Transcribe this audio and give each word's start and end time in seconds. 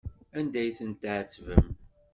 Anda 0.37 0.59
ay 0.61 0.71
ten-tɛettbem? 0.77 1.65